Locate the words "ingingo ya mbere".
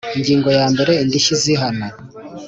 0.17-0.91